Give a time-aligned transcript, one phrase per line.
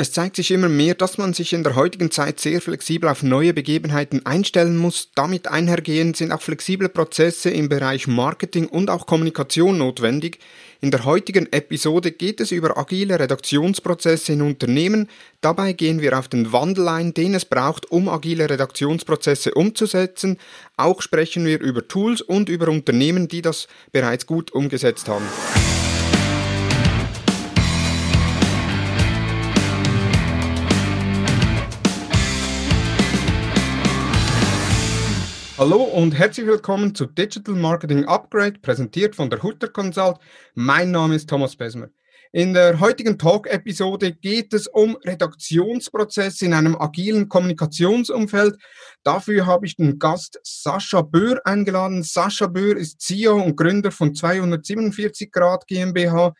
[0.00, 3.22] Es zeigt sich immer mehr, dass man sich in der heutigen Zeit sehr flexibel auf
[3.22, 5.10] neue Begebenheiten einstellen muss.
[5.14, 10.38] Damit einhergehend sind auch flexible Prozesse im Bereich Marketing und auch Kommunikation notwendig.
[10.80, 15.06] In der heutigen Episode geht es über agile Redaktionsprozesse in Unternehmen.
[15.42, 20.38] Dabei gehen wir auf den Wandel ein, den es braucht, um agile Redaktionsprozesse umzusetzen.
[20.78, 25.26] Auch sprechen wir über Tools und über Unternehmen, die das bereits gut umgesetzt haben.
[35.60, 40.16] Hallo und herzlich willkommen zu Digital Marketing Upgrade, präsentiert von der Hutter Consult.
[40.54, 41.90] Mein Name ist Thomas Besmer.
[42.32, 48.56] In der heutigen Talk-Episode geht es um Redaktionsprozesse in einem agilen Kommunikationsumfeld.
[49.02, 52.04] Dafür habe ich den Gast Sascha Böhr eingeladen.
[52.04, 56.32] Sascha Böhr ist CEO und Gründer von 247 Grad GmbH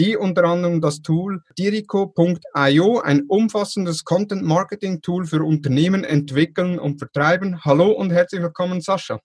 [0.00, 7.62] die unter anderem das Tool dirico.io, ein umfassendes Content-Marketing-Tool für Unternehmen entwickeln und vertreiben.
[7.66, 9.20] Hallo und herzlich willkommen, Sascha.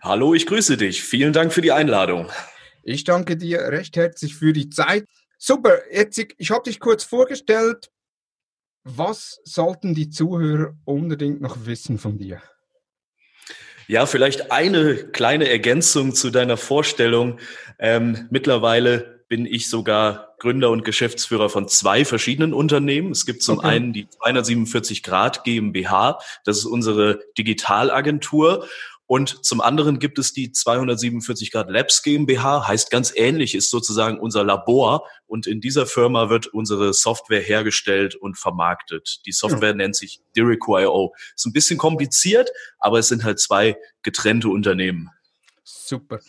[0.00, 1.02] Hallo, ich grüße dich.
[1.02, 2.28] Vielen Dank für die Einladung.
[2.84, 5.08] Ich danke dir recht herzlich für die Zeit.
[5.38, 7.90] Super, jetzt, ich habe dich kurz vorgestellt.
[8.84, 12.40] Was sollten die Zuhörer unbedingt noch wissen von dir?
[13.88, 17.40] Ja, vielleicht eine kleine Ergänzung zu deiner Vorstellung.
[17.80, 23.10] Ähm, mittlerweile bin ich sogar Gründer und Geschäftsführer von zwei verschiedenen Unternehmen.
[23.10, 23.66] Es gibt zum okay.
[23.66, 28.68] einen die 247 Grad GmbH, das ist unsere Digitalagentur.
[29.06, 34.20] Und zum anderen gibt es die 247 Grad Labs GmbH, heißt ganz ähnlich, ist sozusagen
[34.20, 35.04] unser Labor.
[35.26, 39.18] Und in dieser Firma wird unsere Software hergestellt und vermarktet.
[39.26, 39.74] Die Software ja.
[39.74, 41.12] nennt sich Dirico.io.
[41.34, 45.10] Ist ein bisschen kompliziert, aber es sind halt zwei getrennte Unternehmen.
[45.64, 46.20] Super.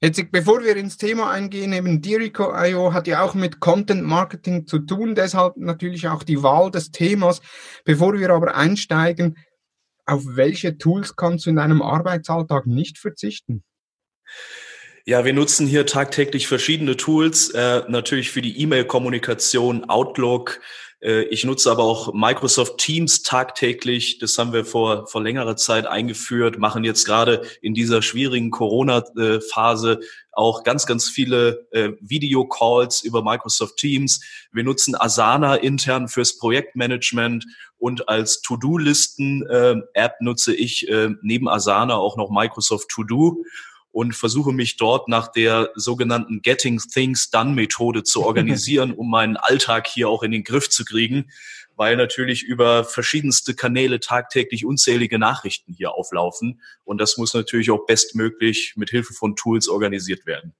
[0.00, 4.80] Jetzt, bevor wir ins Thema eingehen, eben Dirico.io hat ja auch mit Content Marketing zu
[4.80, 7.40] tun, deshalb natürlich auch die Wahl des Themas.
[7.84, 9.36] Bevor wir aber einsteigen,
[10.06, 13.64] auf welche Tools kannst du in deinem Arbeitsalltag nicht verzichten?
[15.06, 20.60] Ja, wir nutzen hier tagtäglich verschiedene Tools, äh, natürlich für die E-Mail-Kommunikation, Outlook,
[21.04, 24.18] ich nutze aber auch Microsoft Teams tagtäglich.
[24.18, 30.00] Das haben wir vor, vor längerer Zeit eingeführt, machen jetzt gerade in dieser schwierigen Corona-Phase
[30.32, 34.20] auch ganz, ganz viele äh, Videocalls über Microsoft Teams.
[34.52, 37.44] Wir nutzen Asana intern fürs Projektmanagement
[37.76, 43.44] und als To-Do-Listen-App äh, nutze ich äh, neben Asana auch noch Microsoft To-Do
[43.94, 49.36] und versuche mich dort nach der sogenannten Getting Things Done Methode zu organisieren, um meinen
[49.36, 51.30] Alltag hier auch in den Griff zu kriegen,
[51.76, 57.86] weil natürlich über verschiedenste Kanäle tagtäglich unzählige Nachrichten hier auflaufen und das muss natürlich auch
[57.86, 60.54] bestmöglich mit Hilfe von Tools organisiert werden.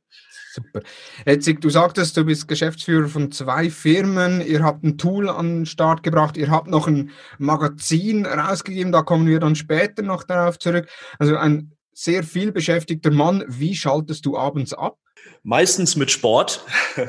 [0.53, 0.83] Super.
[1.25, 4.41] Etzig, du sagtest, du bist Geschäftsführer von zwei Firmen.
[4.47, 6.37] Ihr habt ein Tool an den Start gebracht.
[6.37, 8.93] Ihr habt noch ein Magazin rausgegeben.
[8.93, 10.89] Da kommen wir dann später noch darauf zurück.
[11.19, 13.44] Also ein sehr viel beschäftigter Mann.
[13.49, 14.99] Wie schaltest du abends ab?
[15.43, 16.65] Meistens mit Sport.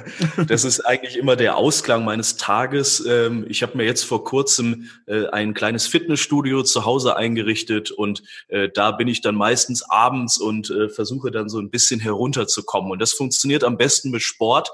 [0.48, 3.06] Das ist eigentlich immer der Ausklang meines Tages.
[3.06, 8.24] Ähm, ich habe mir jetzt vor kurzem äh, ein kleines Fitnessstudio zu Hause eingerichtet und
[8.48, 12.92] äh, da bin ich dann meistens abends und äh, versuche dann so ein bisschen herunterzukommen.
[12.92, 14.72] Und das funktioniert am besten mit Sport.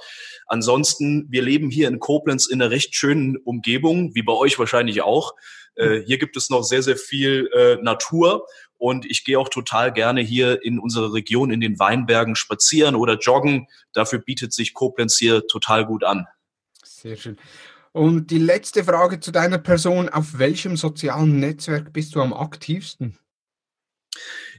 [0.47, 5.01] Ansonsten, wir leben hier in Koblenz in einer recht schönen Umgebung, wie bei euch wahrscheinlich
[5.01, 5.33] auch.
[5.78, 7.49] Hier gibt es noch sehr, sehr viel
[7.81, 8.45] Natur
[8.81, 13.19] und ich gehe auch total gerne hier in unserer Region in den Weinbergen spazieren oder
[13.19, 13.68] joggen.
[13.94, 16.25] Dafür bietet sich Koblenz hier total gut an.
[16.84, 17.38] Sehr schön.
[17.91, 20.09] Und die letzte Frage zu deiner Person.
[20.09, 23.20] Auf welchem sozialen Netzwerk bist du am aktivsten?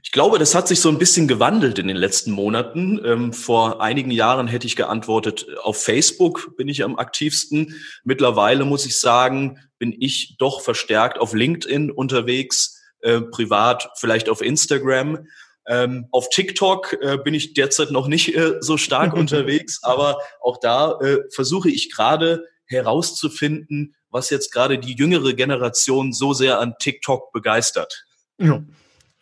[0.04, 3.00] Ich glaube, das hat sich so ein bisschen gewandelt in den letzten Monaten.
[3.04, 7.74] Ähm, vor einigen Jahren hätte ich geantwortet, auf Facebook bin ich am aktivsten.
[8.04, 14.40] Mittlerweile muss ich sagen, bin ich doch verstärkt auf LinkedIn unterwegs äh, privat vielleicht auf
[14.40, 15.26] Instagram.
[15.68, 20.58] Ähm, auf TikTok äh, bin ich derzeit noch nicht äh, so stark unterwegs, aber auch
[20.58, 26.74] da äh, versuche ich gerade herauszufinden, was jetzt gerade die jüngere Generation so sehr an
[26.78, 28.06] TikTok begeistert.
[28.38, 28.62] Ja,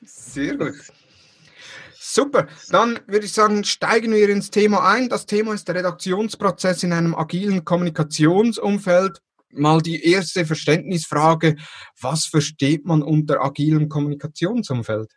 [0.03, 0.75] sehr gut.
[1.99, 5.09] Super, dann würde ich sagen, steigen wir ins Thema ein.
[5.09, 9.21] Das Thema ist der Redaktionsprozess in einem agilen Kommunikationsumfeld
[9.53, 11.57] mal die erste Verständnisfrage,
[12.01, 15.11] was versteht man unter agilem Kommunikationsumfeld?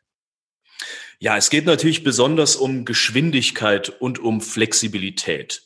[1.19, 5.63] Ja, es geht natürlich besonders um Geschwindigkeit und um Flexibilität.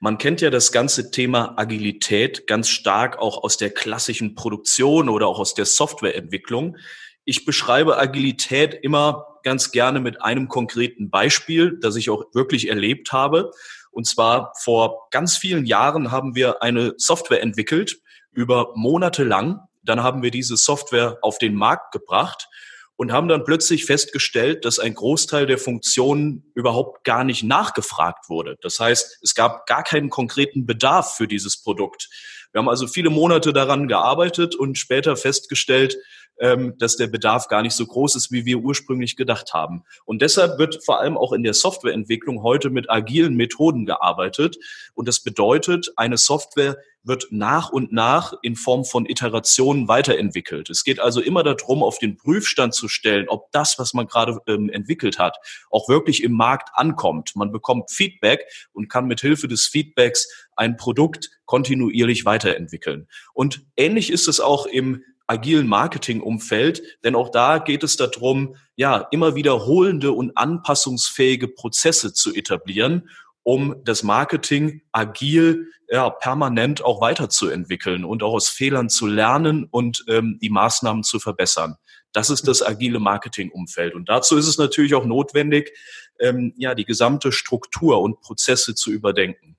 [0.00, 5.26] Man kennt ja das ganze Thema Agilität ganz stark auch aus der klassischen Produktion oder
[5.26, 6.76] auch aus der Softwareentwicklung.
[7.24, 13.12] Ich beschreibe Agilität immer ganz gerne mit einem konkreten Beispiel, das ich auch wirklich erlebt
[13.12, 13.50] habe.
[13.90, 18.00] Und zwar vor ganz vielen Jahren haben wir eine Software entwickelt,
[18.34, 19.60] über Monate lang.
[19.82, 22.48] Dann haben wir diese Software auf den Markt gebracht
[22.96, 28.56] und haben dann plötzlich festgestellt, dass ein Großteil der Funktionen überhaupt gar nicht nachgefragt wurde.
[28.60, 32.08] Das heißt, es gab gar keinen konkreten Bedarf für dieses Produkt.
[32.52, 35.96] Wir haben also viele Monate daran gearbeitet und später festgestellt,
[36.40, 39.84] ähm, dass der Bedarf gar nicht so groß ist, wie wir ursprünglich gedacht haben.
[40.04, 44.56] Und deshalb wird vor allem auch in der Softwareentwicklung heute mit agilen Methoden gearbeitet.
[44.94, 50.70] Und das bedeutet, eine Software wird nach und nach in Form von Iterationen weiterentwickelt.
[50.70, 54.40] Es geht also immer darum, auf den Prüfstand zu stellen, ob das, was man gerade
[54.46, 55.36] ähm, entwickelt hat,
[55.70, 57.36] auch wirklich im Markt ankommt.
[57.36, 63.06] Man bekommt Feedback und kann mit Hilfe des Feedbacks ein Produkt kontinuierlich weiterentwickeln.
[63.34, 69.08] Und ähnlich ist es auch im agilen Marketing-Umfeld, denn auch da geht es darum, ja,
[69.10, 73.08] immer wiederholende und anpassungsfähige Prozesse zu etablieren,
[73.42, 80.04] um das Marketing agil, ja, permanent auch weiterzuentwickeln und auch aus Fehlern zu lernen und
[80.08, 81.76] ähm, die Maßnahmen zu verbessern.
[82.12, 83.94] Das ist das agile Marketing-Umfeld.
[83.94, 85.76] Und dazu ist es natürlich auch notwendig,
[86.20, 89.56] ähm, ja, die gesamte Struktur und Prozesse zu überdenken.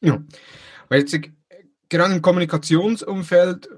[0.00, 0.22] Ja,
[0.88, 1.16] weil jetzt
[1.88, 3.68] gerade im Kommunikationsumfeld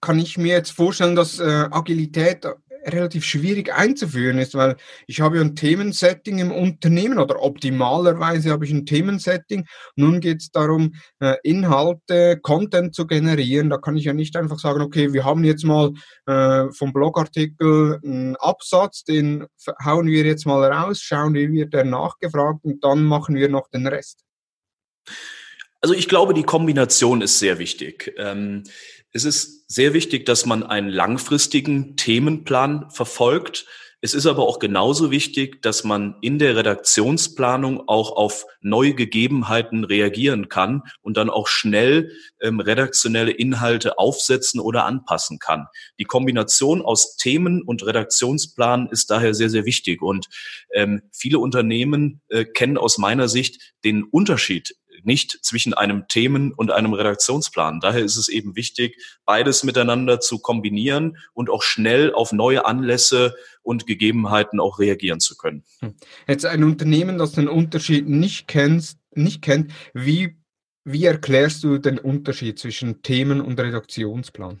[0.00, 2.46] kann ich mir jetzt vorstellen, dass äh, Agilität
[2.86, 4.76] relativ schwierig einzuführen ist, weil
[5.06, 9.66] ich habe ja ein Themensetting im Unternehmen oder optimalerweise habe ich ein Themensetting.
[9.96, 13.70] Nun geht es darum, äh, Inhalte, Content zu generieren.
[13.70, 15.92] Da kann ich ja nicht einfach sagen, okay, wir haben jetzt mal
[16.26, 19.46] äh, vom Blogartikel einen Absatz, den
[19.84, 23.68] hauen wir jetzt mal raus, schauen, wie wird der nachgefragt und dann machen wir noch
[23.68, 24.20] den Rest.
[25.80, 28.14] Also ich glaube, die Kombination ist sehr wichtig.
[28.16, 28.62] Ähm,
[29.12, 33.66] es ist sehr wichtig, dass man einen langfristigen Themenplan verfolgt.
[34.04, 39.84] Es ist aber auch genauso wichtig, dass man in der Redaktionsplanung auch auf neue Gegebenheiten
[39.84, 42.10] reagieren kann und dann auch schnell
[42.40, 45.66] ähm, redaktionelle Inhalte aufsetzen oder anpassen kann.
[46.00, 50.02] Die Kombination aus Themen und Redaktionsplan ist daher sehr, sehr wichtig.
[50.02, 50.26] Und
[50.74, 56.70] ähm, viele Unternehmen äh, kennen aus meiner Sicht den Unterschied nicht zwischen einem Themen- und
[56.70, 57.80] einem Redaktionsplan.
[57.80, 63.34] Daher ist es eben wichtig, beides miteinander zu kombinieren und auch schnell auf neue Anlässe
[63.62, 65.64] und Gegebenheiten auch reagieren zu können.
[65.80, 65.94] Hm.
[66.26, 70.36] Jetzt ein Unternehmen, das den Unterschied nicht kennt, nicht kennt, wie,
[70.84, 74.60] wie erklärst du den Unterschied zwischen Themen- und Redaktionsplan?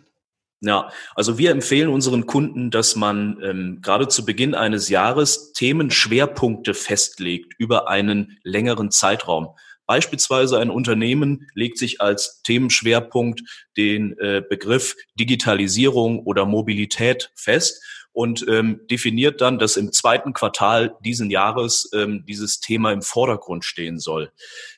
[0.64, 6.72] Ja, also wir empfehlen unseren Kunden, dass man ähm, gerade zu Beginn eines Jahres Themenschwerpunkte
[6.72, 9.56] festlegt über einen längeren Zeitraum.
[9.86, 13.42] Beispielsweise ein Unternehmen legt sich als Themenschwerpunkt
[13.76, 17.82] den äh, Begriff Digitalisierung oder Mobilität fest
[18.12, 23.64] und ähm, definiert dann, dass im zweiten Quartal diesen Jahres ähm, dieses Thema im Vordergrund
[23.64, 24.30] stehen soll.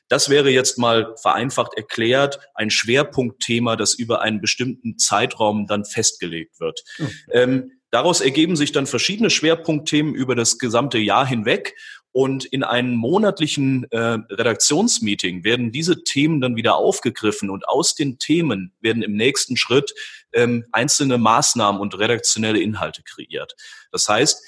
[0.07, 6.59] Das wäre jetzt mal vereinfacht erklärt ein Schwerpunktthema, das über einen bestimmten Zeitraum dann festgelegt
[6.59, 6.83] wird.
[6.97, 7.09] Mhm.
[7.31, 11.77] Ähm, Daraus ergeben sich dann verschiedene Schwerpunktthemen über das gesamte Jahr hinweg
[12.15, 13.97] und in einem monatlichen äh,
[14.29, 19.93] Redaktionsmeeting werden diese Themen dann wieder aufgegriffen und aus den Themen werden im nächsten Schritt
[20.31, 23.57] ähm, einzelne Maßnahmen und redaktionelle Inhalte kreiert.
[23.91, 24.41] Das heißt,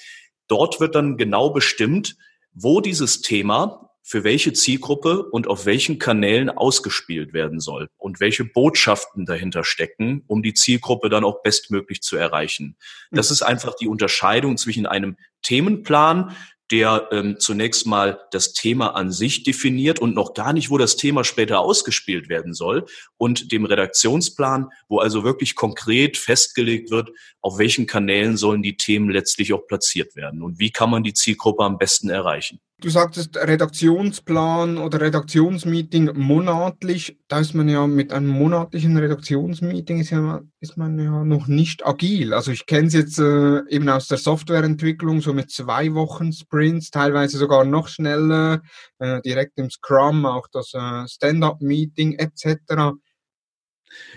[0.46, 2.16] dort wird dann genau bestimmt,
[2.54, 8.46] wo dieses Thema für welche Zielgruppe und auf welchen Kanälen ausgespielt werden soll und welche
[8.46, 12.78] Botschaften dahinter stecken, um die Zielgruppe dann auch bestmöglich zu erreichen.
[13.10, 13.34] Das hm.
[13.34, 16.34] ist einfach die Unterscheidung zwischen einem Themenplan,
[16.70, 20.96] der ähm, zunächst mal das Thema an sich definiert und noch gar nicht, wo das
[20.96, 27.10] Thema später ausgespielt werden soll und dem Redaktionsplan, wo also wirklich konkret festgelegt wird,
[27.40, 31.14] auf welchen Kanälen sollen die Themen letztlich auch platziert werden und wie kann man die
[31.14, 32.60] Zielgruppe am besten erreichen.
[32.80, 37.18] Du sagtest Redaktionsplan oder Redaktionsmeeting monatlich.
[37.26, 41.86] Da ist man ja mit einem monatlichen Redaktionsmeeting ist, ja, ist man ja noch nicht
[41.86, 42.34] agil.
[42.34, 46.90] Also ich kenne es jetzt äh, eben aus der Softwareentwicklung so mit zwei Wochen Sprints,
[46.90, 48.62] teilweise sogar noch schneller,
[48.98, 52.96] äh, direkt im Scrum, auch das äh, Stand-up-Meeting etc.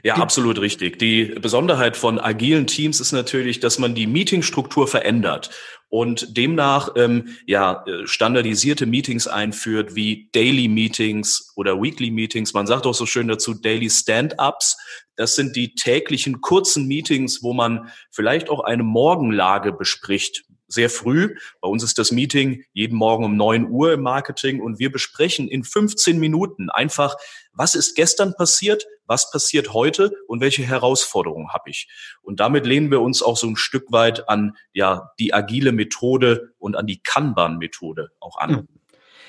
[0.03, 1.00] Ja, absolut richtig.
[1.00, 5.51] Die Besonderheit von agilen Teams ist natürlich, dass man die Meetingstruktur verändert
[5.91, 12.53] und demnach ähm, ja äh, standardisierte Meetings einführt wie Daily Meetings oder Weekly Meetings.
[12.53, 14.77] Man sagt auch so schön dazu Daily Stand-ups.
[15.17, 21.36] Das sind die täglichen kurzen Meetings, wo man vielleicht auch eine Morgenlage bespricht sehr früh.
[21.60, 25.50] Bei uns ist das Meeting jeden Morgen um neun Uhr im Marketing und wir besprechen
[25.50, 27.17] in 15 Minuten einfach,
[27.51, 31.89] was ist gestern passiert, was passiert heute und welche Herausforderungen habe ich.
[32.22, 36.53] Und damit lehnen wir uns auch so ein Stück weit an ja die agile Methode
[36.60, 38.50] und an die Kanban-Methode auch an.
[38.50, 38.68] Hm.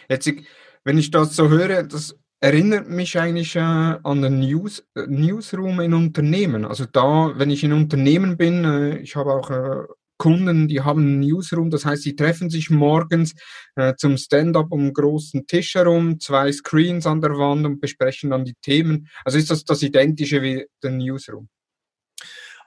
[0.09, 0.31] Jetzt,
[0.85, 5.81] wenn ich das so höre, das erinnert mich eigentlich äh, an den News, äh, Newsroom
[5.81, 6.65] in Unternehmen.
[6.65, 9.83] Also da, wenn ich in Unternehmen bin, äh, ich habe auch äh,
[10.23, 13.35] Kunden, die haben einen Newsroom, das heißt, sie treffen sich morgens
[13.75, 18.31] äh, zum Stand-up um einen großen Tisch herum, zwei Screens an der Wand und besprechen
[18.31, 19.09] dann die Themen.
[19.25, 21.49] Also ist das das Identische wie der Newsroom?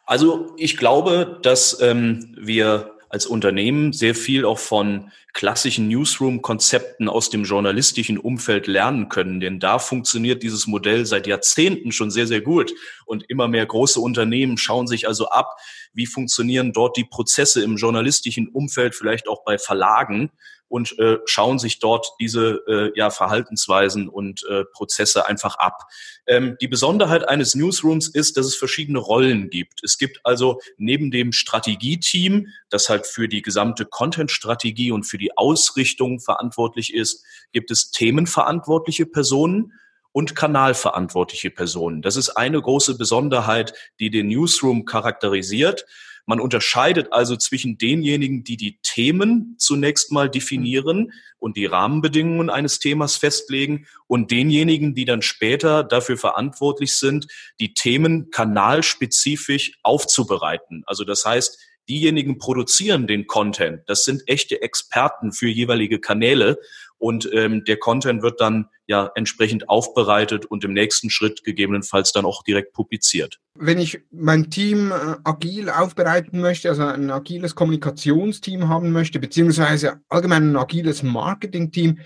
[0.04, 7.30] Also ich glaube, dass ähm, wir als Unternehmen sehr viel auch von klassischen Newsroom-Konzepten aus
[7.30, 9.40] dem journalistischen Umfeld lernen können.
[9.40, 12.74] Denn da funktioniert dieses Modell seit Jahrzehnten schon sehr, sehr gut.
[13.06, 15.56] Und immer mehr große Unternehmen schauen sich also ab,
[15.94, 20.30] wie funktionieren dort die Prozesse im journalistischen Umfeld, vielleicht auch bei Verlagen
[20.68, 25.84] und äh, schauen sich dort diese äh, ja, Verhaltensweisen und äh, Prozesse einfach ab.
[26.28, 29.84] Ähm, die Besonderheit eines Newsrooms ist, dass es verschiedene Rollen gibt.
[29.84, 35.38] Es gibt also neben dem Strategieteam, das halt für die gesamte Content-Strategie und für die
[35.38, 39.74] Ausrichtung verantwortlich ist, gibt es themenverantwortliche Personen
[40.16, 42.02] und kanalverantwortliche Personen.
[42.02, 45.86] Das ist eine große Besonderheit, die den Newsroom charakterisiert.
[46.26, 52.80] Man unterscheidet also zwischen denjenigen, die die Themen zunächst mal definieren und die Rahmenbedingungen eines
[52.80, 57.28] Themas festlegen und denjenigen, die dann später dafür verantwortlich sind,
[57.60, 60.84] die Themen kanalspezifisch aufzubereiten.
[60.88, 63.82] Also das heißt, diejenigen produzieren den Content.
[63.88, 66.58] Das sind echte Experten für jeweilige Kanäle
[66.98, 72.26] und ähm, der Content wird dann ja entsprechend aufbereitet und im nächsten Schritt gegebenenfalls dann
[72.26, 73.40] auch direkt publiziert.
[73.56, 80.02] Wenn ich mein Team äh, agil aufbereiten möchte, also ein agiles Kommunikationsteam haben möchte, beziehungsweise
[80.10, 82.00] allgemein ein agiles Marketingteam,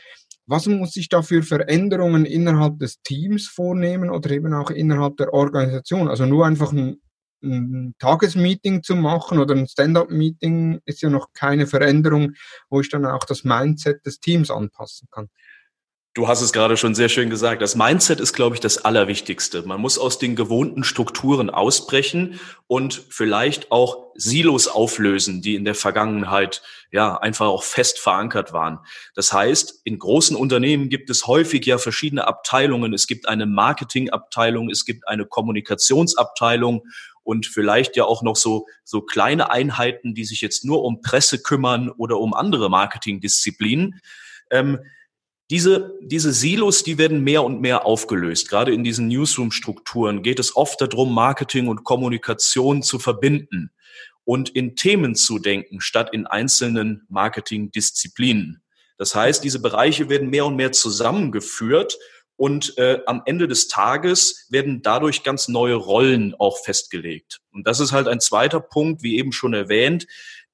[0.48, 5.32] was muss ich da für Veränderungen innerhalb des Teams vornehmen oder eben auch innerhalb der
[5.32, 6.08] Organisation?
[6.08, 7.00] Also nur einfach ein
[7.42, 12.34] ein Tagesmeeting zu machen oder ein Stand-up-Meeting ist ja noch keine Veränderung,
[12.70, 15.30] wo ich dann auch das Mindset des Teams anpassen kann.
[16.20, 17.62] Du hast es gerade schon sehr schön gesagt.
[17.62, 19.66] Das Mindset ist, glaube ich, das Allerwichtigste.
[19.66, 25.76] Man muss aus den gewohnten Strukturen ausbrechen und vielleicht auch Silos auflösen, die in der
[25.76, 26.62] Vergangenheit
[26.92, 28.80] ja einfach auch fest verankert waren.
[29.16, 32.94] Das heißt, in großen Unternehmen gibt es häufig ja verschiedene Abteilungen.
[32.94, 36.82] Es gibt eine Marketingabteilung, es gibt eine Kommunikationsabteilung
[37.24, 41.42] und vielleicht ja auch noch so, so kleine Einheiten, die sich jetzt nur um Presse
[41.42, 44.02] kümmern oder um andere Marketingdisziplinen.
[44.52, 44.80] Ähm,
[45.50, 48.50] diese, diese Silos, die werden mehr und mehr aufgelöst.
[48.50, 53.72] Gerade in diesen Newsroom-Strukturen geht es oft darum, Marketing und Kommunikation zu verbinden
[54.26, 58.62] und in Themen zu denken, statt in einzelnen Marketingdisziplinen.
[58.98, 61.98] Das heißt, diese Bereiche werden mehr und mehr zusammengeführt
[62.36, 67.42] und äh, am Ende des Tages werden dadurch ganz neue Rollen auch festgelegt.
[67.52, 70.06] Und das ist halt ein zweiter Punkt, wie eben schon erwähnt.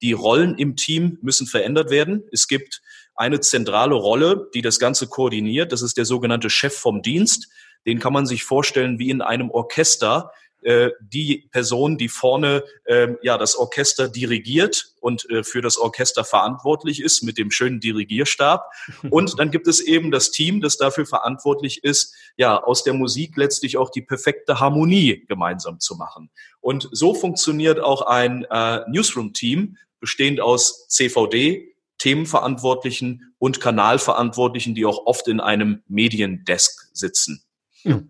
[0.02, 2.24] Die Rollen im Team müssen verändert werden.
[2.32, 2.82] Es gibt
[3.16, 5.72] eine zentrale Rolle, die das Ganze koordiniert.
[5.72, 7.48] Das ist der sogenannte Chef vom Dienst.
[7.86, 10.32] Den kann man sich vorstellen wie in einem Orchester,
[10.66, 16.24] äh, die Person, die vorne äh, ja das Orchester dirigiert und äh, für das Orchester
[16.24, 18.72] verantwortlich ist mit dem schönen Dirigierstab.
[19.12, 23.38] Und dann gibt es eben das Team, das dafür verantwortlich ist, ja aus der Musik
[23.38, 26.32] letztlich auch die perfekte Harmonie gemeinsam zu machen.
[26.62, 35.06] Und so funktioniert auch ein äh, Newsroom-Team bestehend aus CVD, Themenverantwortlichen und Kanalverantwortlichen, die auch
[35.06, 37.44] oft in einem Mediendesk sitzen.
[37.84, 38.02] Ja.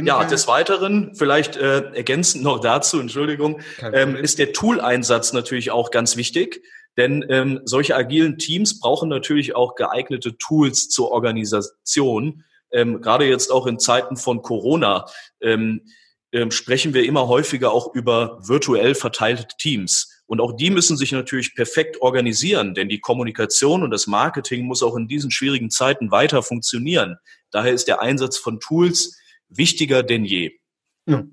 [0.00, 5.90] Ja, des Weiteren, vielleicht äh, ergänzend noch dazu, Entschuldigung, ähm, ist der Tool-Einsatz natürlich auch
[5.90, 6.62] ganz wichtig.
[6.96, 12.44] Denn ähm, solche agilen Teams brauchen natürlich auch geeignete Tools zur Organisation.
[12.72, 15.06] Ähm, Gerade jetzt auch in Zeiten von Corona
[15.40, 15.82] ähm,
[16.32, 20.17] ähm, sprechen wir immer häufiger auch über virtuell verteilte Teams.
[20.28, 24.82] Und auch die müssen sich natürlich perfekt organisieren, denn die Kommunikation und das Marketing muss
[24.82, 27.16] auch in diesen schwierigen Zeiten weiter funktionieren.
[27.50, 29.18] Daher ist der Einsatz von Tools
[29.48, 30.52] wichtiger denn je.
[31.06, 31.24] Ja.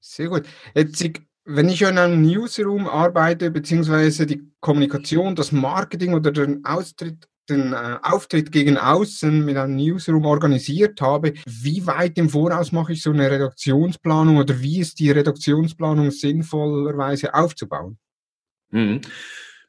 [0.00, 0.46] Sehr gut.
[0.74, 1.02] Jetzt,
[1.46, 7.72] wenn ich in einem Newsroom arbeite, beziehungsweise die Kommunikation, das Marketing oder den Austritt den
[7.72, 13.02] äh, Auftritt gegen außen mit einem Newsroom organisiert habe, wie weit im Voraus mache ich
[13.02, 17.98] so eine Redaktionsplanung oder wie ist die Redaktionsplanung sinnvollerweise aufzubauen?
[18.70, 19.00] Mhm.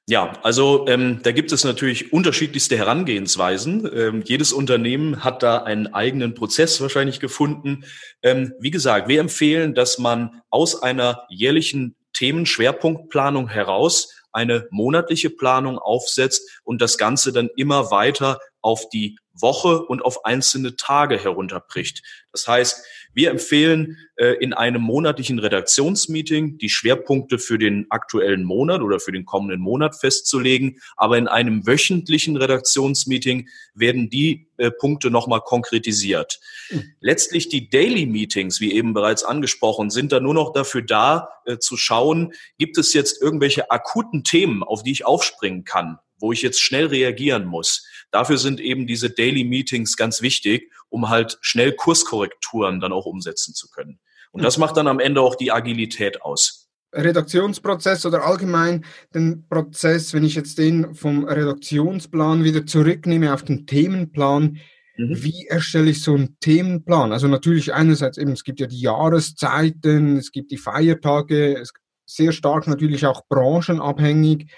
[0.08, 3.89] Ja, also ähm, da gibt es natürlich unterschiedlichste Herangehensweisen.
[3.91, 7.86] Ähm, jedes Unternehmen hat da einen eigenen Prozess wahrscheinlich gefunden.
[8.22, 15.79] Ähm, wie gesagt, wir empfehlen, dass man aus einer jährlichen Themenschwerpunktplanung heraus eine monatliche Planung
[15.79, 22.03] aufsetzt und das Ganze dann immer weiter auf die Woche und auf einzelne Tage herunterbricht.
[22.31, 28.81] Das heißt, wir empfehlen äh, in einem monatlichen Redaktionsmeeting die Schwerpunkte für den aktuellen Monat
[28.81, 30.79] oder für den kommenden Monat festzulegen.
[30.97, 36.41] Aber in einem wöchentlichen Redaktionsmeeting werden die äh, Punkte nochmal konkretisiert.
[36.69, 36.93] Mhm.
[36.99, 41.57] Letztlich die Daily Meetings, wie eben bereits angesprochen, sind da nur noch dafür da, äh,
[41.57, 46.41] zu schauen, gibt es jetzt irgendwelche akuten Themen, auf die ich aufspringen kann, wo ich
[46.41, 47.87] jetzt schnell reagieren muss.
[48.15, 53.53] Dafür sind eben diese Daily Meetings ganz wichtig, um halt schnell Kurskorrekturen dann auch umsetzen
[53.53, 54.00] zu können.
[54.31, 56.69] Und das macht dann am Ende auch die Agilität aus.
[56.93, 63.67] Redaktionsprozess oder allgemein den Prozess, wenn ich jetzt den vom Redaktionsplan wieder zurücknehme auf den
[63.67, 64.60] Themenplan,
[64.95, 65.22] mhm.
[65.22, 67.12] wie erstelle ich so einen Themenplan?
[67.12, 71.74] Also natürlich einerseits eben, es gibt ja die Jahreszeiten, es gibt die Feiertage, es
[72.05, 74.50] sehr stark natürlich auch branchenabhängig.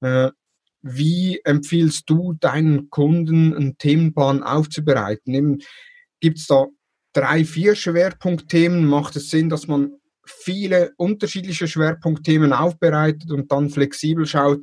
[0.00, 0.30] Äh,
[0.82, 5.62] wie empfiehlst du deinen Kunden, einen Themenplan aufzubereiten?
[6.20, 6.66] Gibt es da
[7.12, 8.86] drei, vier Schwerpunktthemen?
[8.86, 9.92] Macht es Sinn, dass man
[10.24, 14.60] viele unterschiedliche Schwerpunktthemen aufbereitet und dann flexibel schaut,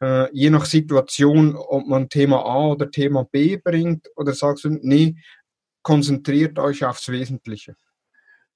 [0.00, 4.08] äh, je nach Situation, ob man Thema A oder Thema B bringt?
[4.16, 5.16] Oder sagst du, nee,
[5.82, 7.74] konzentriert euch aufs Wesentliche?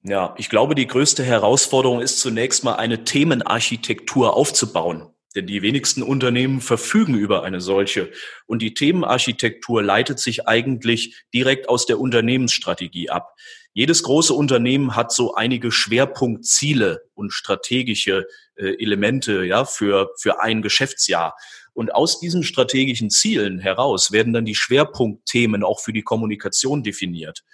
[0.05, 5.09] Ja, ich glaube, die größte Herausforderung ist zunächst mal eine Themenarchitektur aufzubauen.
[5.35, 8.11] Denn die wenigsten Unternehmen verfügen über eine solche.
[8.47, 13.35] Und die Themenarchitektur leitet sich eigentlich direkt aus der Unternehmensstrategie ab.
[13.75, 20.61] Jedes große Unternehmen hat so einige Schwerpunktziele und strategische äh, Elemente ja, für, für ein
[20.61, 21.35] Geschäftsjahr.
[21.73, 27.45] Und aus diesen strategischen Zielen heraus werden dann die Schwerpunktthemen auch für die Kommunikation definiert.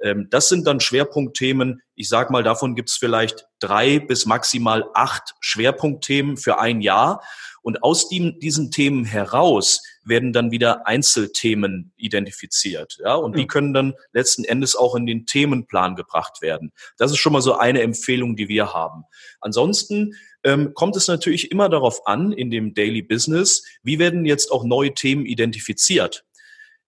[0.00, 1.82] Ähm, das sind dann Schwerpunktthemen.
[1.94, 7.22] Ich sage mal, davon gibt es vielleicht drei bis maximal acht Schwerpunktthemen für ein Jahr.
[7.62, 12.98] Und aus die, diesen Themen heraus werden dann wieder Einzelthemen identifiziert.
[13.02, 16.72] Ja, und die können dann letzten Endes auch in den Themenplan gebracht werden.
[16.96, 19.04] Das ist schon mal so eine Empfehlung, die wir haben.
[19.40, 20.14] Ansonsten
[20.44, 24.64] ähm, kommt es natürlich immer darauf an, in dem Daily Business, wie werden jetzt auch
[24.64, 26.24] neue Themen identifiziert.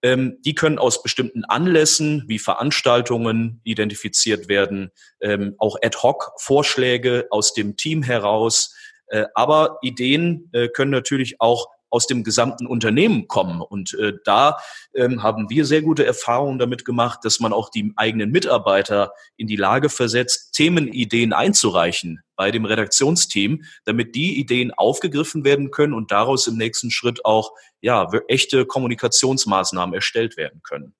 [0.02, 4.90] Ähm, die können aus bestimmten Anlässen wie Veranstaltungen identifiziert werden,
[5.21, 8.75] ähm, auch Ad-Hoc-Vorschläge aus dem Team heraus.
[9.09, 13.61] Äh, aber Ideen äh, können natürlich auch aus dem gesamten Unternehmen kommen.
[13.61, 14.59] Und äh, da
[14.95, 19.47] ähm, haben wir sehr gute Erfahrungen damit gemacht, dass man auch die eigenen Mitarbeiter in
[19.47, 26.11] die Lage versetzt, Themenideen einzureichen bei dem Redaktionsteam, damit die Ideen aufgegriffen werden können und
[26.11, 30.95] daraus im nächsten Schritt auch ja echte Kommunikationsmaßnahmen erstellt werden können.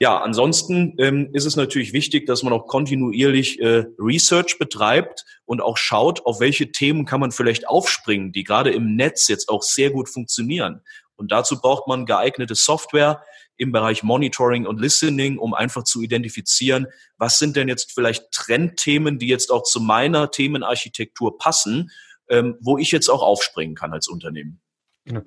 [0.00, 5.60] Ja, ansonsten ähm, ist es natürlich wichtig, dass man auch kontinuierlich äh, Research betreibt und
[5.60, 9.62] auch schaut, auf welche Themen kann man vielleicht aufspringen, die gerade im Netz jetzt auch
[9.62, 10.82] sehr gut funktionieren.
[11.16, 13.22] Und dazu braucht man geeignete Software
[13.56, 16.88] im Bereich Monitoring und Listening, um einfach zu identifizieren,
[17.18, 21.90] was sind denn jetzt vielleicht Trendthemen, die jetzt auch zu meiner Themenarchitektur passen,
[22.28, 24.60] ähm, wo ich jetzt auch aufspringen kann als Unternehmen.
[25.04, 25.22] Genau.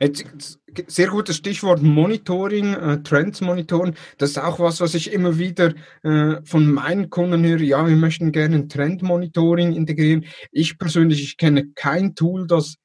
[0.00, 3.94] Jetzt, sehr gutes Stichwort Monitoring, äh, Trends monitoren.
[4.18, 7.60] Das ist auch was, was ich immer wieder äh, von meinen Kunden höre.
[7.60, 10.24] Ja, wir möchten gerne ein Trendmonitoring integrieren.
[10.52, 12.76] Ich persönlich, ich kenne kein Tool, das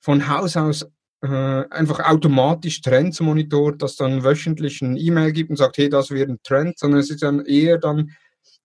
[0.00, 0.86] von Haus aus
[1.22, 6.10] äh, einfach automatisch Trends monitort, das dann wöchentlich ein E-Mail gibt und sagt, hey, das
[6.10, 8.10] wäre ein Trend, sondern es ist dann eher dann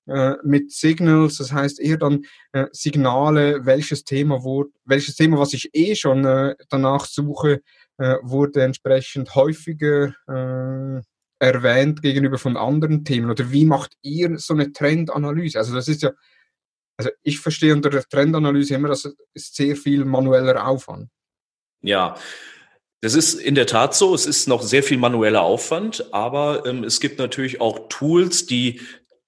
[0.10, 5.54] äh, mit Signals, das heißt eher dann äh, Signale, welches Thema wurde, welches Thema, was
[5.54, 7.62] ich eh schon äh, danach suche,
[7.98, 11.02] äh, wurde entsprechend häufiger äh,
[11.40, 13.30] erwähnt gegenüber von anderen Themen.
[13.30, 15.58] Oder wie macht ihr so eine Trendanalyse?
[15.58, 16.12] Also das ist ja,
[16.98, 21.10] also ich verstehe unter der Trendanalyse immer, das ist sehr viel manueller Aufwand.
[21.82, 22.16] Ja,
[23.02, 24.14] das ist in der Tat so.
[24.14, 28.82] Es ist noch sehr viel manueller Aufwand, aber ähm, es gibt natürlich auch Tools, die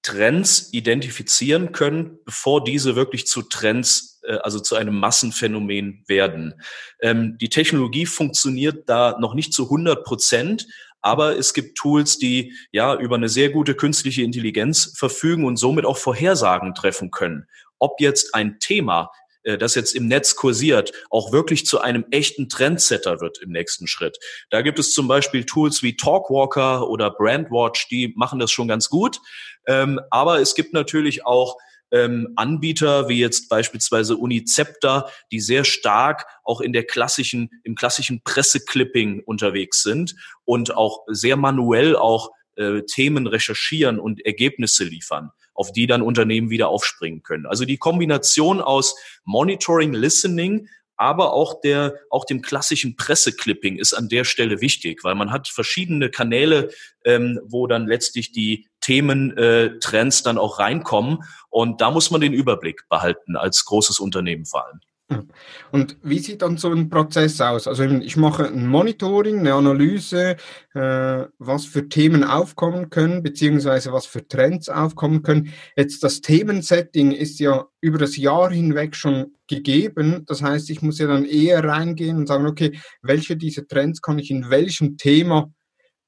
[0.04, 6.56] Trends identifizieren können, bevor diese wirklich zu Trends, äh, also zu einem Massenphänomen werden.
[7.02, 10.68] Ähm, die Technologie funktioniert da noch nicht zu 100 Prozent,
[11.02, 15.86] aber es gibt Tools, die ja über eine sehr gute künstliche Intelligenz verfügen und somit
[15.86, 17.48] auch Vorhersagen treffen können.
[17.80, 19.12] Ob jetzt ein Thema
[19.44, 24.18] das jetzt im Netz kursiert, auch wirklich zu einem echten Trendsetter wird im nächsten Schritt.
[24.50, 28.90] Da gibt es zum Beispiel Tools wie Talkwalker oder Brandwatch, die machen das schon ganz
[28.90, 29.20] gut.
[29.68, 31.58] Ähm, aber es gibt natürlich auch
[31.92, 38.22] ähm, Anbieter wie jetzt beispielsweise Unicepta, die sehr stark auch in der klassischen, im klassischen
[38.24, 45.72] Presseclipping unterwegs sind und auch sehr manuell auch äh, Themen recherchieren und Ergebnisse liefern auf
[45.72, 47.46] die dann Unternehmen wieder aufspringen können.
[47.46, 48.96] Also die Kombination aus
[49.26, 55.14] Monitoring, Listening, aber auch der, auch dem klassischen Presseclipping ist an der Stelle wichtig, weil
[55.14, 56.72] man hat verschiedene Kanäle,
[57.06, 61.20] ähm, wo dann letztlich die Themen, äh, Trends dann auch reinkommen.
[61.50, 64.80] Und da muss man den Überblick behalten als großes Unternehmen vor allem.
[65.72, 67.68] Und wie sieht dann so ein Prozess aus?
[67.68, 70.38] Also ich mache ein Monitoring, eine Analyse,
[70.74, 75.54] äh, was für Themen aufkommen können, beziehungsweise was für Trends aufkommen können.
[75.76, 80.26] Jetzt das Themensetting ist ja über das Jahr hinweg schon gegeben.
[80.26, 84.20] Das heißt, ich muss ja dann eher reingehen und sagen, okay, welche dieser Trends kann
[84.20, 85.52] ich in welchem Thema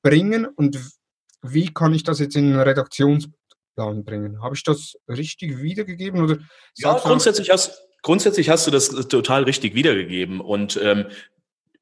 [0.01, 0.79] bringen und
[1.41, 4.41] wie kann ich das jetzt in einen Redaktionsplan bringen?
[4.41, 6.21] Habe ich das richtig wiedergegeben?
[6.21, 6.37] Oder
[6.77, 10.41] ja, grundsätzlich hast, Grundsätzlich hast du das total richtig wiedergegeben.
[10.41, 11.05] Und ähm,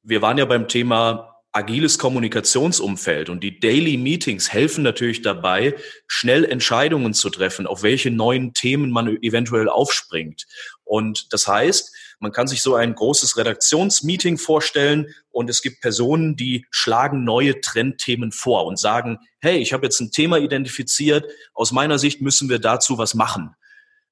[0.04, 5.76] wir waren ja beim Thema agiles Kommunikationsumfeld und die Daily Meetings helfen natürlich dabei,
[6.08, 10.46] schnell Entscheidungen zu treffen, auf welche neuen Themen man eventuell aufspringt.
[10.86, 16.38] Und das heißt, man kann sich so ein großes Redaktionsmeeting vorstellen und es gibt Personen,
[16.38, 21.74] die schlagen neue Trendthemen vor und sagen, hey, ich habe jetzt ein Thema identifiziert, aus
[21.74, 23.56] meiner Sicht müssen wir dazu was machen.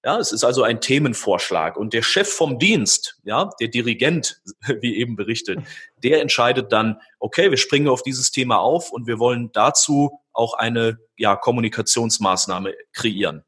[0.03, 4.41] Ja, es ist also ein Themenvorschlag und der Chef vom Dienst, ja, der Dirigent,
[4.81, 5.59] wie eben berichtet,
[6.03, 10.53] der entscheidet dann, okay, wir springen auf dieses Thema auf und wir wollen dazu auch
[10.53, 13.43] eine ja, Kommunikationsmaßnahme kreieren.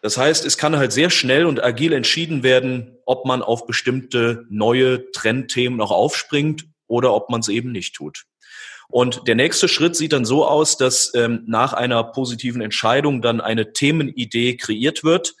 [0.00, 4.44] Das heißt, es kann halt sehr schnell und agil entschieden werden, ob man auf bestimmte
[4.50, 8.24] neue Trendthemen noch aufspringt oder ob man es eben nicht tut.
[8.92, 13.40] Und der nächste Schritt sieht dann so aus, dass ähm, nach einer positiven Entscheidung dann
[13.40, 15.34] eine Themenidee kreiert wird.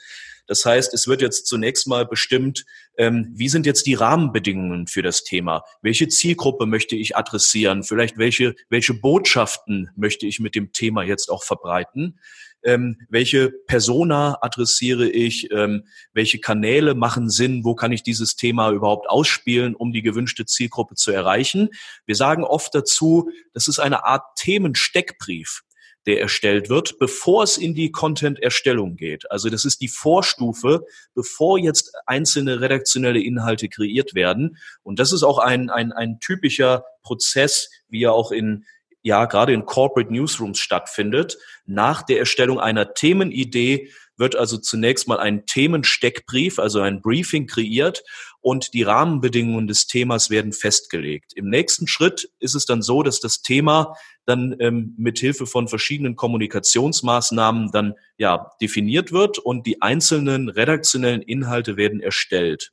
[0.46, 2.64] Das heißt, es wird jetzt zunächst mal bestimmt,
[2.96, 5.64] ähm, wie sind jetzt die Rahmenbedingungen für das Thema?
[5.82, 7.82] Welche Zielgruppe möchte ich adressieren?
[7.82, 12.18] Vielleicht welche, welche Botschaften möchte ich mit dem Thema jetzt auch verbreiten?
[12.64, 18.70] Ähm, welche Persona adressiere ich, ähm, welche Kanäle machen Sinn, wo kann ich dieses Thema
[18.70, 21.68] überhaupt ausspielen, um die gewünschte Zielgruppe zu erreichen.
[22.06, 25.62] Wir sagen oft dazu, das ist eine Art Themensteckbrief
[26.06, 29.30] der erstellt wird, bevor es in die Content-Erstellung geht.
[29.30, 34.56] Also das ist die Vorstufe, bevor jetzt einzelne redaktionelle Inhalte kreiert werden.
[34.82, 38.64] Und das ist auch ein, ein, ein typischer Prozess, wie er auch in,
[39.02, 41.36] ja gerade in Corporate Newsrooms stattfindet.
[41.66, 48.02] Nach der Erstellung einer Themenidee wird also zunächst mal ein Themensteckbrief, also ein Briefing kreiert
[48.40, 51.32] und die Rahmenbedingungen des Themas werden festgelegt.
[51.34, 55.66] Im nächsten Schritt ist es dann so, dass das Thema dann ähm, mit Hilfe von
[55.66, 62.72] verschiedenen Kommunikationsmaßnahmen dann ja definiert wird und die einzelnen redaktionellen Inhalte werden erstellt.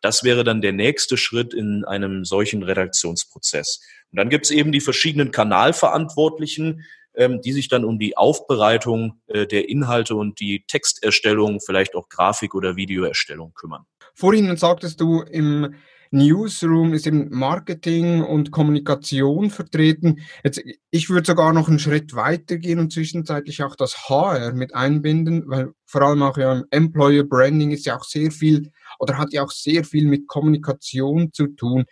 [0.00, 3.80] Das wäre dann der nächste Schritt in einem solchen Redaktionsprozess.
[4.12, 6.84] Und dann gibt es eben die verschiedenen Kanalverantwortlichen,
[7.14, 12.08] ähm, die sich dann um die Aufbereitung äh, der Inhalte und die Texterstellung, vielleicht auch
[12.08, 13.84] Grafik- oder Videoerstellung kümmern.
[14.14, 15.74] Vorhin sagtest du, im
[16.10, 20.20] Newsroom ist eben Marketing und Kommunikation vertreten.
[20.44, 24.74] Jetzt, ich würde sogar noch einen Schritt weiter gehen und zwischenzeitlich auch das HR mit
[24.74, 29.32] einbinden, weil vor allem auch ja, Employer Branding ist ja auch sehr viel oder hat
[29.32, 31.84] ja auch sehr viel mit Kommunikation zu tun.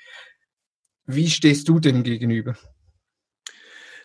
[1.07, 2.57] Wie stehst du dem gegenüber?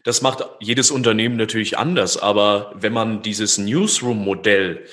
[0.04, 4.86] Das macht jedes Unternehmen natürlich anders, aber wenn man dieses Newsroom-Modell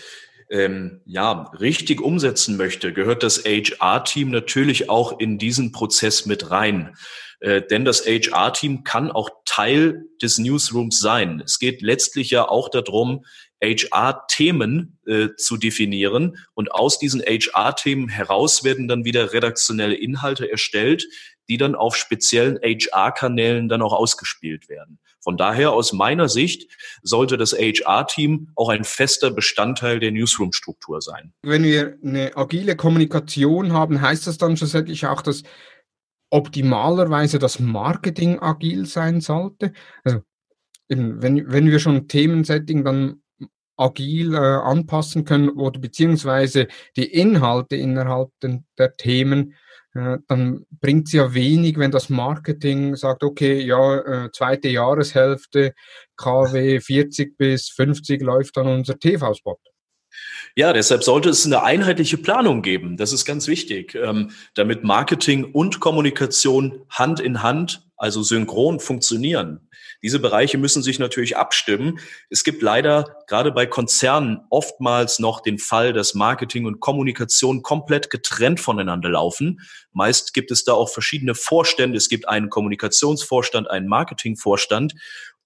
[0.50, 6.96] ähm, ja richtig umsetzen möchte, gehört das HR-Team natürlich auch in diesen Prozess mit rein.
[7.40, 11.42] Äh, denn das HR-Team kann auch Teil des Newsrooms sein.
[11.44, 13.24] Es geht letztlich ja auch darum,
[13.62, 21.04] HR-Themen äh, zu definieren und aus diesen HR-Themen heraus werden dann wieder redaktionelle Inhalte erstellt,
[21.48, 24.98] die dann auf speziellen HR-Kanälen dann auch ausgespielt werden.
[25.20, 26.70] Von daher aus meiner Sicht
[27.02, 31.32] sollte das HR-Team auch ein fester Bestandteil der Newsroom-Struktur sein.
[31.42, 35.42] Wenn wir eine agile Kommunikation haben, heißt das dann schlussendlich auch, dass
[36.30, 39.72] optimalerweise das Marketing agil sein sollte?
[40.04, 40.20] Also
[40.88, 43.22] eben, wenn, wenn wir schon Themensetting dann
[43.76, 49.54] agil äh, anpassen können oder beziehungsweise die Inhalte innerhalb den, der Themen
[50.28, 55.74] dann bringt es ja wenig, wenn das Marketing sagt, okay, ja, äh, zweite Jahreshälfte,
[56.16, 59.58] KW 40 bis 50 läuft dann unser TV-Spot.
[60.56, 62.96] Ja, deshalb sollte es eine einheitliche Planung geben.
[62.96, 69.67] Das ist ganz wichtig, ähm, damit Marketing und Kommunikation Hand in Hand, also synchron funktionieren.
[70.02, 71.98] Diese Bereiche müssen sich natürlich abstimmen.
[72.30, 78.08] Es gibt leider gerade bei Konzernen oftmals noch den Fall, dass Marketing und Kommunikation komplett
[78.10, 79.60] getrennt voneinander laufen.
[79.92, 81.96] Meist gibt es da auch verschiedene Vorstände.
[81.96, 84.94] Es gibt einen Kommunikationsvorstand, einen Marketingvorstand.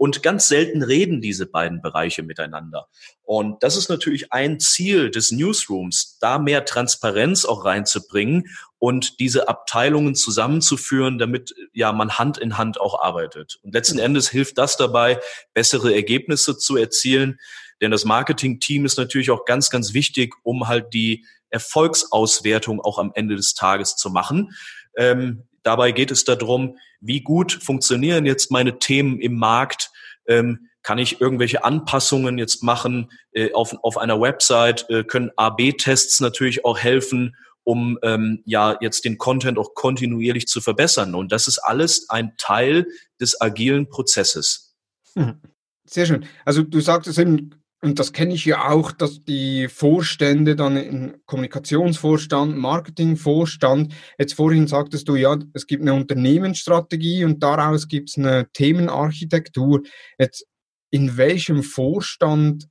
[0.02, 2.88] Und ganz selten reden diese beiden Bereiche miteinander.
[3.22, 8.48] Und das ist natürlich ein Ziel des Newsrooms, da mehr Transparenz auch reinzubringen
[8.80, 13.60] und diese Abteilungen zusammenzuführen, damit ja man Hand in Hand auch arbeitet.
[13.62, 15.20] Und letzten Endes hilft das dabei,
[15.54, 17.38] bessere Ergebnisse zu erzielen.
[17.80, 23.12] Denn das Marketing-Team ist natürlich auch ganz, ganz wichtig, um halt die Erfolgsauswertung auch am
[23.14, 24.50] Ende des Tages zu machen.
[24.96, 29.91] Ähm, dabei geht es darum, wie gut funktionieren jetzt meine Themen im Markt,
[30.26, 36.20] ähm, kann ich irgendwelche Anpassungen jetzt machen äh, auf, auf einer Website, äh, können AB-Tests
[36.20, 41.14] natürlich auch helfen, um ähm, ja jetzt den Content auch kontinuierlich zu verbessern.
[41.14, 42.86] Und das ist alles ein Teil
[43.20, 44.74] des agilen Prozesses.
[45.14, 45.40] Mhm.
[45.84, 46.26] Sehr schön.
[46.44, 47.50] Also du sagtest eben,
[47.84, 54.68] und das kenne ich ja auch, dass die Vorstände dann in Kommunikationsvorstand, Marketingvorstand, jetzt vorhin
[54.68, 59.82] sagtest du ja, es gibt eine Unternehmensstrategie und daraus gibt es eine Themenarchitektur.
[60.16, 60.46] Jetzt
[60.92, 62.68] in welchem Vorstand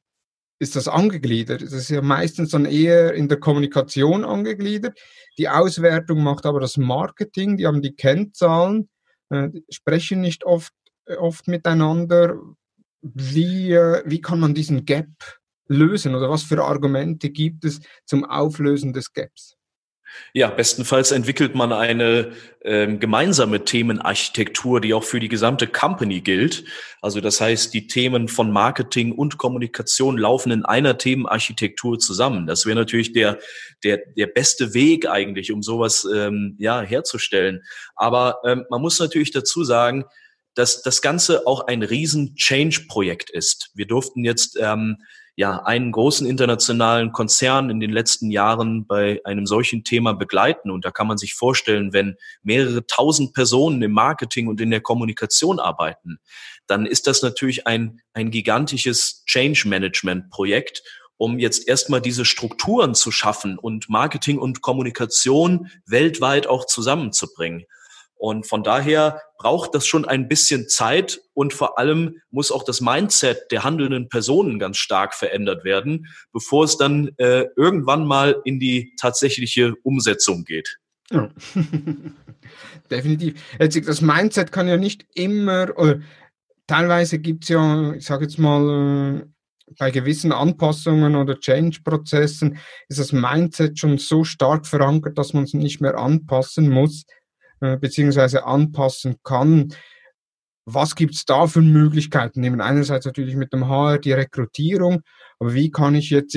[0.60, 1.62] ist das angegliedert?
[1.62, 4.98] Das ist ja meistens dann eher in der Kommunikation angegliedert.
[5.38, 8.88] Die Auswertung macht aber das Marketing, die haben die Kennzahlen,
[9.30, 10.72] äh, sprechen nicht oft,
[11.18, 12.40] oft miteinander.
[13.02, 15.08] Wie, äh, wie kann man diesen Gap
[15.68, 19.56] lösen oder was für Argumente gibt es zum Auflösen des Gaps?
[20.34, 22.32] Ja, bestenfalls entwickelt man eine
[22.64, 26.66] ähm, gemeinsame Themenarchitektur, die auch für die gesamte Company gilt.
[27.02, 32.46] Also das heißt, die Themen von Marketing und Kommunikation laufen in einer Themenarchitektur zusammen.
[32.46, 33.40] Das wäre natürlich der,
[33.84, 37.62] der, der beste Weg eigentlich, um sowas ähm, ja, herzustellen.
[37.96, 40.06] Aber ähm, man muss natürlich dazu sagen,
[40.54, 43.72] dass das Ganze auch ein riesen Change-Projekt ist.
[43.74, 44.98] Wir durften jetzt ähm,
[45.36, 50.70] ja einen großen internationalen Konzern in den letzten Jahren bei einem solchen Thema begleiten.
[50.72, 54.82] Und da kann man sich vorstellen, wenn mehrere tausend Personen im Marketing und in der
[54.82, 56.20] Kommunikation arbeiten,
[56.68, 60.84] dann ist das natürlich ein, ein gigantisches Change-Management-Projekt
[61.22, 67.66] um jetzt erstmal diese Strukturen zu schaffen und Marketing und Kommunikation weltweit auch zusammenzubringen.
[68.22, 72.80] Und von daher braucht das schon ein bisschen Zeit und vor allem muss auch das
[72.80, 78.60] Mindset der handelnden Personen ganz stark verändert werden, bevor es dann äh, irgendwann mal in
[78.60, 80.78] die tatsächliche Umsetzung geht.
[81.10, 81.32] Ja.
[82.92, 83.42] Definitiv.
[83.58, 86.02] Das Mindset kann ja nicht immer, oder
[86.68, 89.26] teilweise gibt es ja, ich sage jetzt mal, äh,
[89.80, 95.56] bei gewissen Anpassungen oder Change-Prozessen ist das Mindset schon so stark verankert, dass man es
[95.56, 97.06] nicht mehr anpassen muss.
[97.62, 99.72] Äh, beziehungsweise anpassen kann.
[100.66, 102.42] Was gibt es da für Möglichkeiten?
[102.42, 105.02] Neben einerseits natürlich mit dem HR die Rekrutierung,
[105.40, 106.36] aber wie kann ich jetzt,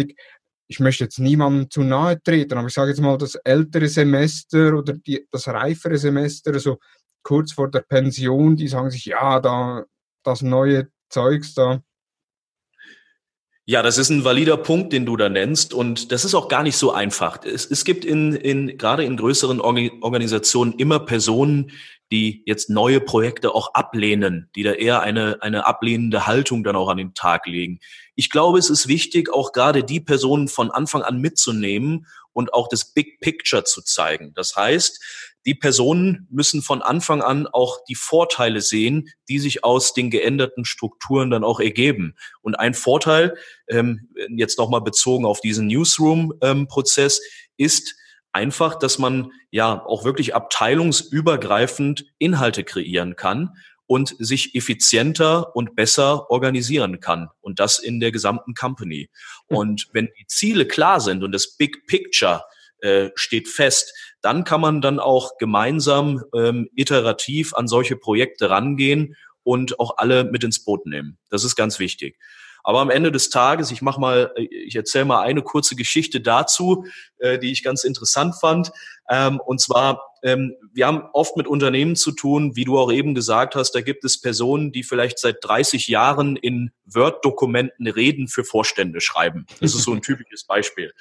[0.69, 4.75] ich möchte jetzt niemandem zu nahe treten, aber ich sage jetzt mal das ältere Semester
[4.75, 6.79] oder die, das reifere Semester, also
[7.23, 9.85] kurz vor der Pension, die sagen sich, ja, da
[10.25, 11.83] das neue Zeugs da,
[13.67, 15.73] ja, das ist ein valider Punkt, den du da nennst.
[15.73, 17.43] Und das ist auch gar nicht so einfach.
[17.45, 21.71] Es, es gibt in, in, gerade in größeren Organisationen immer Personen,
[22.13, 26.91] die jetzt neue Projekte auch ablehnen, die da eher eine, eine ablehnende Haltung dann auch
[26.91, 27.81] an den Tag legen.
[28.15, 32.69] Ich glaube, es ist wichtig, auch gerade die Personen von Anfang an mitzunehmen und auch
[32.69, 34.33] das Big Picture zu zeigen.
[34.35, 39.93] Das heißt, die Personen müssen von Anfang an auch die Vorteile sehen, die sich aus
[39.95, 42.15] den geänderten Strukturen dann auch ergeben.
[42.43, 43.37] Und ein Vorteil,
[43.69, 47.21] ähm, jetzt nochmal bezogen auf diesen Newsroom-Prozess,
[47.57, 47.95] ist
[48.33, 53.51] einfach, dass man ja auch wirklich abteilungsübergreifend Inhalte kreieren kann
[53.87, 57.29] und sich effizienter und besser organisieren kann.
[57.41, 59.11] Und das in der gesamten Company.
[59.49, 59.57] Hm.
[59.57, 62.43] Und wenn die Ziele klar sind und das Big Picture
[62.85, 69.17] äh, steht fest, dann kann man dann auch gemeinsam ähm, iterativ an solche Projekte rangehen
[69.43, 71.19] und auch alle mit ins Boot nehmen.
[71.31, 72.19] Das ist ganz wichtig.
[72.63, 76.21] Aber am Ende des Tages, ich mache mal, äh, ich erzähle mal eine kurze Geschichte
[76.21, 76.87] dazu,
[77.19, 78.73] äh, die ich ganz interessant fand.
[79.11, 83.15] Ähm, und zwar, ähm, wir haben oft mit Unternehmen zu tun, wie du auch eben
[83.15, 88.45] gesagt hast, da gibt es Personen, die vielleicht seit 30 Jahren in Word-Dokumenten Reden für
[88.45, 89.47] Vorstände schreiben.
[89.61, 90.95] Das ist so ein typisches Beispiel.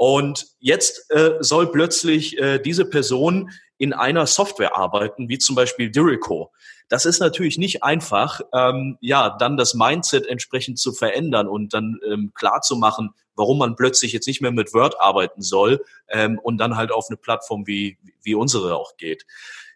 [0.00, 5.90] Und jetzt äh, soll plötzlich äh, diese Person in einer Software arbeiten, wie zum Beispiel
[5.90, 6.52] Dirico.
[6.88, 12.00] Das ist natürlich nicht einfach, ähm, ja, dann das Mindset entsprechend zu verändern und dann
[12.10, 16.38] ähm, klar zu machen, warum man plötzlich jetzt nicht mehr mit Word arbeiten soll ähm,
[16.42, 19.26] und dann halt auf eine Plattform wie, wie unsere auch geht.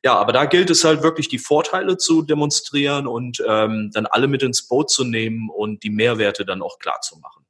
[0.02, 4.26] Ja, aber da gilt es halt wirklich, die Vorteile zu demonstrieren und ähm, dann alle
[4.26, 7.43] mit ins Boot zu nehmen und die Mehrwerte dann auch klar zu machen.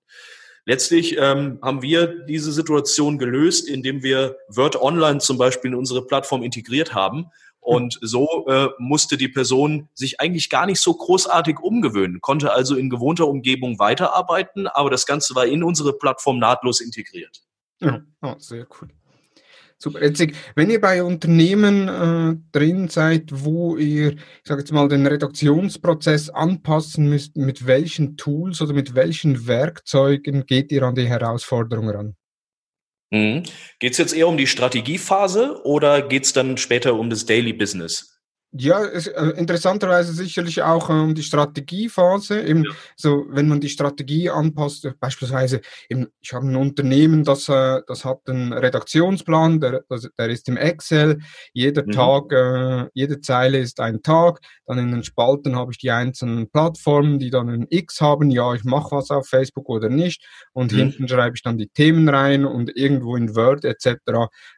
[0.66, 6.06] Letztlich ähm, haben wir diese Situation gelöst, indem wir Word Online zum Beispiel in unsere
[6.06, 7.26] Plattform integriert haben.
[7.60, 12.76] Und so äh, musste die Person sich eigentlich gar nicht so großartig umgewöhnen, konnte also
[12.76, 17.42] in gewohnter Umgebung weiterarbeiten, aber das Ganze war in unsere Plattform nahtlos integriert.
[17.80, 18.88] Ja, oh, sehr cool.
[19.84, 20.02] Super.
[20.02, 25.06] Jetzt, wenn ihr bei Unternehmen äh, drin seid, wo ihr, ich sage jetzt mal, den
[25.06, 31.90] Redaktionsprozess anpassen müsst, mit welchen Tools oder mit welchen Werkzeugen geht ihr an die Herausforderung
[31.90, 32.16] ran?
[33.10, 33.42] Mhm.
[33.78, 37.52] Geht es jetzt eher um die Strategiephase oder geht es dann später um das Daily
[37.52, 38.13] Business?
[38.56, 42.40] Ja, es, äh, interessanterweise sicherlich auch ähm, die Strategiephase.
[42.40, 42.70] Eben, ja.
[42.94, 47.80] so, wenn man die Strategie anpasst, äh, beispielsweise, eben, ich habe ein Unternehmen, das, äh,
[47.88, 51.18] das hat einen Redaktionsplan, der, das, der ist im Excel.
[51.52, 51.90] Jeder mhm.
[51.90, 54.38] Tag, äh, jede Zeile ist ein Tag.
[54.66, 58.30] Dann in den Spalten habe ich die einzelnen Plattformen, die dann ein X haben.
[58.30, 60.24] Ja, ich mache was auf Facebook oder nicht.
[60.52, 60.76] Und mhm.
[60.76, 63.96] hinten schreibe ich dann die Themen rein und irgendwo in Word etc.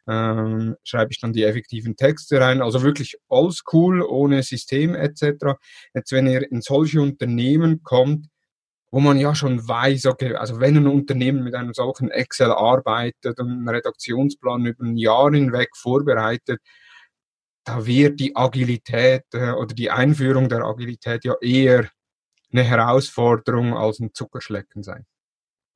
[0.06, 2.60] Ähm, schreibe ich dann die effektiven Texte rein.
[2.60, 5.56] Also wirklich oldschool Tool, ohne System etc.
[5.94, 8.26] Jetzt, wenn ihr in solche Unternehmen kommt,
[8.90, 13.38] wo man ja schon weiß, okay, also wenn ein Unternehmen mit einem solchen Excel arbeitet
[13.38, 16.60] und einen Redaktionsplan über ein Jahr hinweg vorbereitet,
[17.64, 21.90] da wird die Agilität äh, oder die Einführung der Agilität ja eher
[22.52, 25.04] eine Herausforderung als ein Zuckerschlecken sein.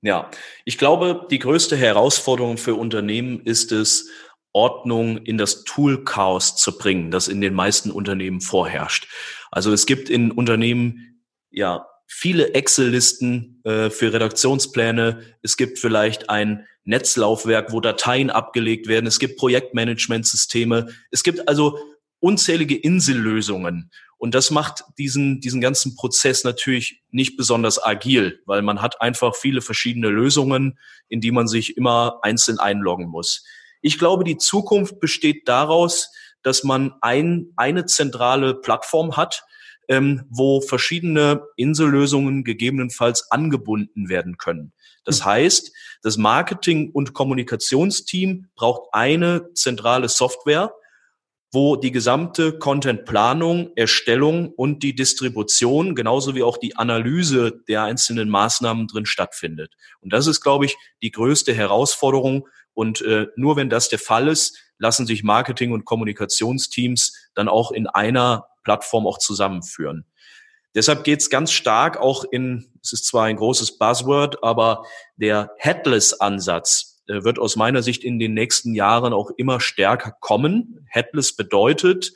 [0.02, 0.30] Ja,
[0.64, 4.08] ich glaube, die größte Herausforderung für Unternehmen ist es,
[4.52, 9.08] Ordnung in das Tool-Chaos zu bringen, das in den meisten Unternehmen vorherrscht.
[9.50, 15.22] Also es gibt in Unternehmen ja viele Excel-Listen äh, für Redaktionspläne.
[15.42, 19.06] Es gibt vielleicht ein Netzlaufwerk, wo Dateien abgelegt werden.
[19.06, 20.88] Es gibt Projektmanagementsysteme.
[21.12, 21.78] Es gibt also
[22.18, 23.90] unzählige Insellösungen.
[24.18, 29.34] Und das macht diesen, diesen ganzen Prozess natürlich nicht besonders agil, weil man hat einfach
[29.34, 33.44] viele verschiedene Lösungen, in die man sich immer einzeln einloggen muss.
[33.80, 36.10] Ich glaube, die Zukunft besteht daraus,
[36.42, 39.44] dass man ein, eine zentrale Plattform hat,
[39.88, 44.72] ähm, wo verschiedene Insellösungen gegebenenfalls angebunden werden können.
[45.04, 45.26] Das hm.
[45.26, 50.72] heißt, das Marketing- und Kommunikationsteam braucht eine zentrale Software,
[51.52, 58.28] wo die gesamte Contentplanung, Erstellung und die Distribution, genauso wie auch die Analyse der einzelnen
[58.28, 59.74] Maßnahmen drin stattfindet.
[60.00, 64.28] Und das ist, glaube ich, die größte Herausforderung, und äh, nur wenn das der Fall
[64.28, 70.06] ist, lassen sich Marketing- und Kommunikationsteams dann auch in einer Plattform auch zusammenführen.
[70.74, 74.84] Deshalb geht es ganz stark auch in, es ist zwar ein großes Buzzword, aber
[75.16, 80.86] der Headless-Ansatz äh, wird aus meiner Sicht in den nächsten Jahren auch immer stärker kommen.
[80.88, 82.12] Headless bedeutet,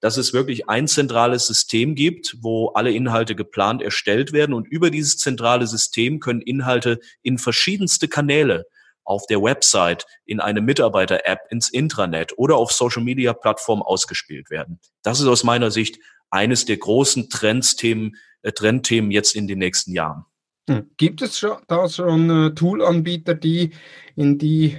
[0.00, 4.90] dass es wirklich ein zentrales System gibt, wo alle Inhalte geplant erstellt werden und über
[4.90, 8.64] dieses zentrale System können Inhalte in verschiedenste Kanäle
[9.10, 14.78] auf der Website, in eine Mitarbeiter-App, ins Intranet oder auf Social-Media-Plattformen ausgespielt werden.
[15.02, 15.98] Das ist aus meiner Sicht
[16.30, 20.26] eines der großen Trendsthemen, äh, Trendthemen jetzt in den nächsten Jahren.
[20.68, 20.92] Hm.
[20.96, 23.72] Gibt es schon, da schon äh, Tool-Anbieter, die
[24.14, 24.78] in die,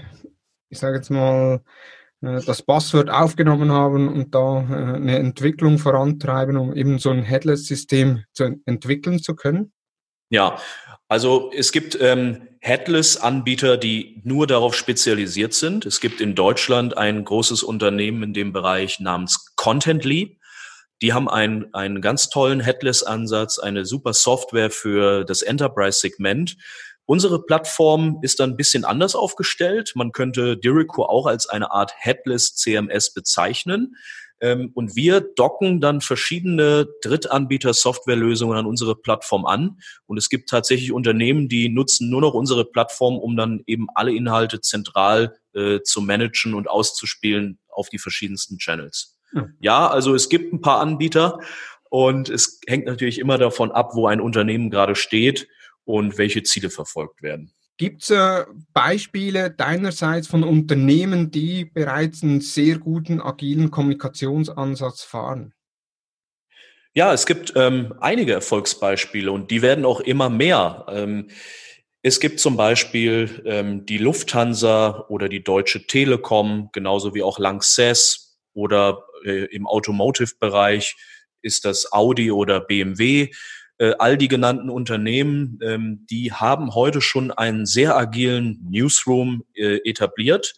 [0.70, 1.62] ich sage jetzt mal,
[2.22, 7.24] äh, das Passwort aufgenommen haben und da äh, eine Entwicklung vorantreiben, um eben so ein
[7.24, 9.74] Headless-System zu entwickeln zu können?
[10.30, 10.58] Ja,
[11.10, 15.86] also es gibt ähm, Headless-Anbieter, die nur darauf spezialisiert sind.
[15.86, 20.38] Es gibt in Deutschland ein großes Unternehmen in dem Bereich namens Contently.
[21.02, 26.56] Die haben einen, einen ganz tollen Headless-Ansatz, eine super Software für das Enterprise-Segment.
[27.06, 29.94] Unsere Plattform ist dann ein bisschen anders aufgestellt.
[29.96, 33.96] Man könnte Dirico auch als eine Art Headless CMS bezeichnen.
[34.42, 39.78] Ähm, und wir docken dann verschiedene Drittanbieter-Softwarelösungen an unsere Plattform an.
[40.08, 44.14] Und es gibt tatsächlich Unternehmen, die nutzen nur noch unsere Plattform, um dann eben alle
[44.14, 49.18] Inhalte zentral äh, zu managen und auszuspielen auf die verschiedensten Channels.
[49.32, 49.54] Hm.
[49.60, 51.40] Ja, also es gibt ein paar Anbieter
[51.90, 55.48] und es hängt natürlich immer davon ab, wo ein Unternehmen gerade steht
[55.86, 57.54] und welche Ziele verfolgt werden.
[57.82, 65.56] Gibt es äh, Beispiele deinerseits von Unternehmen, die bereits einen sehr guten agilen Kommunikationsansatz fahren?
[66.94, 70.86] Ja, es gibt ähm, einige Erfolgsbeispiele und die werden auch immer mehr.
[70.90, 71.32] Ähm,
[72.04, 78.38] es gibt zum Beispiel ähm, die Lufthansa oder die Deutsche Telekom, genauso wie auch Lanxess
[78.54, 80.98] oder äh, im Automotive-Bereich
[81.42, 83.32] ist das Audi oder BMW.
[83.82, 89.78] Äh, all die genannten Unternehmen, ähm, die haben heute schon einen sehr agilen Newsroom äh,
[89.90, 90.54] etabliert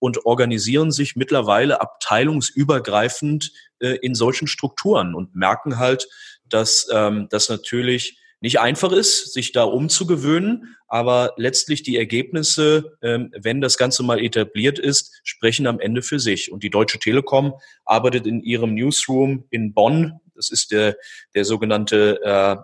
[0.00, 6.08] und organisieren sich mittlerweile abteilungsübergreifend äh, in solchen Strukturen und merken halt,
[6.48, 13.30] dass ähm, das natürlich nicht einfach ist, sich da umzugewöhnen, aber letztlich die Ergebnisse, ähm,
[13.40, 16.50] wenn das Ganze mal etabliert ist, sprechen am Ende für sich.
[16.50, 17.54] Und die Deutsche Telekom
[17.84, 20.96] arbeitet in ihrem Newsroom in Bonn, das ist der,
[21.34, 22.56] der sogenannte äh,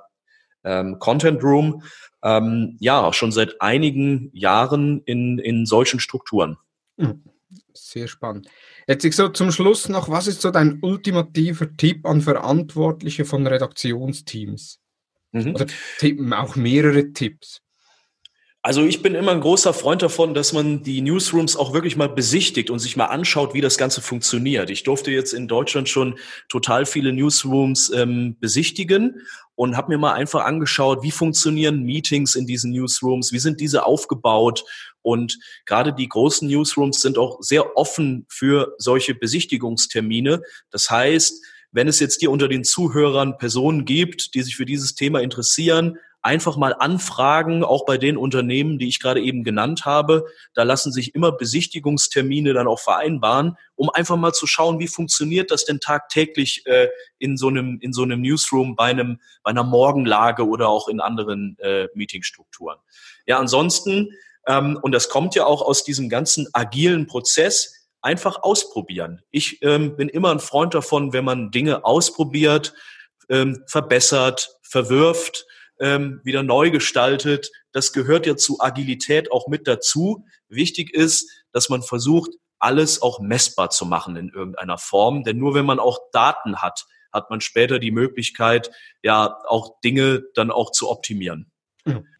[0.64, 1.82] ähm, Content Room,
[2.22, 6.58] ähm, ja, schon seit einigen Jahren in, in solchen Strukturen.
[6.98, 7.24] Hm,
[7.72, 8.48] sehr spannend.
[8.86, 13.46] Jetzt ich so zum Schluss noch, was ist so dein ultimativer Tipp an Verantwortliche von
[13.46, 14.80] Redaktionsteams?
[15.32, 15.54] Mhm.
[15.54, 15.66] Oder
[16.42, 17.62] auch mehrere Tipps.
[18.62, 22.10] Also ich bin immer ein großer Freund davon, dass man die Newsrooms auch wirklich mal
[22.10, 24.68] besichtigt und sich mal anschaut, wie das Ganze funktioniert.
[24.68, 26.18] Ich durfte jetzt in Deutschland schon
[26.50, 29.22] total viele Newsrooms ähm, besichtigen
[29.54, 33.86] und habe mir mal einfach angeschaut, wie funktionieren Meetings in diesen Newsrooms, wie sind diese
[33.86, 34.64] aufgebaut
[35.00, 40.42] und gerade die großen Newsrooms sind auch sehr offen für solche Besichtigungstermine.
[40.70, 41.42] Das heißt,
[41.72, 45.96] wenn es jetzt hier unter den Zuhörern Personen gibt, die sich für dieses Thema interessieren,
[46.22, 50.26] einfach mal anfragen, auch bei den Unternehmen, die ich gerade eben genannt habe.
[50.54, 55.50] Da lassen sich immer Besichtigungstermine dann auch vereinbaren, um einfach mal zu schauen, wie funktioniert
[55.50, 59.64] das denn tagtäglich äh, in so einem in so einem Newsroom bei einem bei einer
[59.64, 62.78] Morgenlage oder auch in anderen äh, Meetingstrukturen.
[63.26, 64.10] Ja, ansonsten
[64.46, 69.22] ähm, und das kommt ja auch aus diesem ganzen agilen Prozess einfach ausprobieren.
[69.30, 72.74] Ich ähm, bin immer ein Freund davon, wenn man Dinge ausprobiert,
[73.28, 75.46] ähm, verbessert, verwirft
[75.80, 77.50] ähm, wieder neu gestaltet.
[77.72, 80.24] Das gehört ja zu Agilität auch mit dazu.
[80.48, 85.24] Wichtig ist, dass man versucht, alles auch messbar zu machen in irgendeiner Form.
[85.24, 88.70] Denn nur wenn man auch Daten hat, hat man später die Möglichkeit,
[89.02, 91.50] ja, auch Dinge dann auch zu optimieren.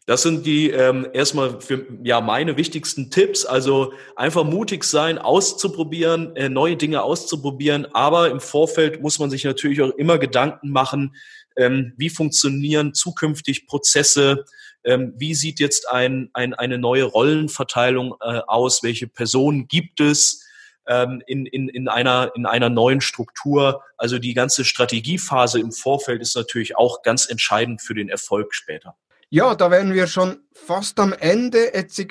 [0.07, 3.45] Das sind die ähm, erstmal für ja meine wichtigsten Tipps.
[3.45, 7.87] Also einfach mutig sein, auszuprobieren, äh, neue Dinge auszuprobieren.
[7.93, 11.15] Aber im Vorfeld muss man sich natürlich auch immer Gedanken machen,
[11.61, 14.45] ähm, wie funktionieren zukünftig Prozesse,
[14.83, 20.43] ähm, wie sieht jetzt ein, ein, eine neue Rollenverteilung äh, aus, welche Personen gibt es
[20.87, 23.83] ähm, in, in, in, einer, in einer neuen Struktur.
[23.97, 28.95] Also die ganze Strategiephase im Vorfeld ist natürlich auch ganz entscheidend für den Erfolg später.
[29.29, 31.71] Ja, da wären wir schon fast am Ende.
[31.73, 32.03] Jetzt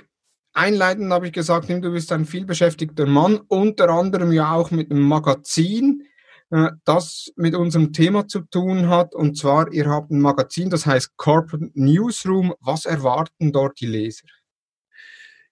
[0.53, 5.03] einleitend habe ich gesagt, du bist ein vielbeschäftigter Mann, unter anderem ja auch mit einem
[5.03, 6.07] Magazin.
[6.51, 9.15] Äh, das mit unserem Thema zu tun hat.
[9.15, 12.55] Und zwar, ihr habt ein Magazin, das heißt Corporate Newsroom.
[12.61, 14.27] Was erwarten dort die Leser?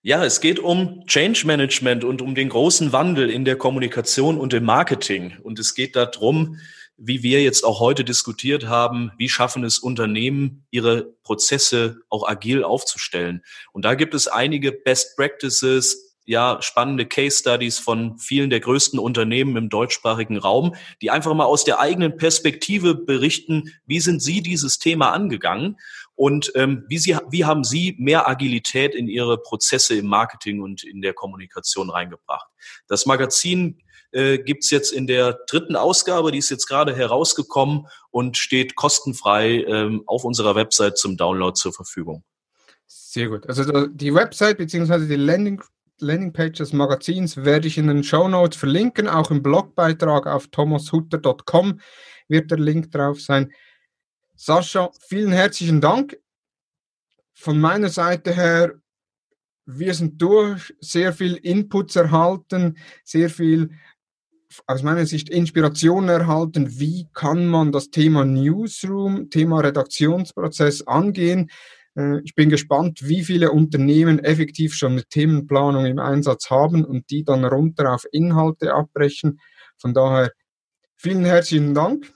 [0.03, 4.55] Ja, es geht um Change Management und um den großen Wandel in der Kommunikation und
[4.55, 5.37] im Marketing.
[5.43, 6.59] Und es geht darum,
[6.97, 12.65] wie wir jetzt auch heute diskutiert haben, wie schaffen es Unternehmen, ihre Prozesse auch agil
[12.65, 13.43] aufzustellen.
[13.73, 18.99] Und da gibt es einige Best Practices, ja spannende Case Studies von vielen der größten
[18.99, 24.43] Unternehmen im deutschsprachigen Raum, die einfach mal aus der eigenen Perspektive berichten, wie sind sie
[24.43, 25.79] dieses Thema angegangen
[26.15, 30.85] und ähm, wie, sie, wie haben sie mehr Agilität in ihre Prozesse im Marketing und
[30.85, 32.47] in der Kommunikation reingebracht.
[32.89, 33.81] Das Magazin
[34.13, 39.65] äh, gibt's jetzt in der dritten Ausgabe, die ist jetzt gerade herausgekommen und steht kostenfrei
[39.65, 42.23] ähm, auf unserer Website zum Download zur Verfügung.
[42.87, 43.49] Sehr gut.
[43.49, 45.07] Also die Website bzw.
[45.07, 45.63] die Landing
[46.01, 49.09] Landingpage des Magazins werde ich in den Show Notes verlinken.
[49.09, 51.81] Auch im Blogbeitrag auf thomashutter.com
[52.29, 53.53] wird der Link drauf sein.
[54.37, 56.19] Sascha, vielen herzlichen Dank.
[57.35, 58.75] Von meiner Seite her,
[59.67, 63.71] wir sind durch, sehr viel Inputs erhalten, sehr viel
[64.67, 71.51] aus meiner Sicht Inspiration erhalten, wie kann man das Thema Newsroom, Thema Redaktionsprozess angehen.
[71.99, 77.11] Äh, ich bin gespannt, wie viele Unternehmen effektiv schon eine Themenplanung im Einsatz haben und
[77.11, 79.41] die dann runter auf Inhalte abbrechen.
[79.77, 80.33] Von daher
[80.97, 82.13] vielen herzlichen Dank.